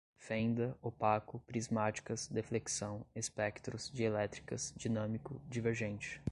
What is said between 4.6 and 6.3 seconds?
dinâmico, divergente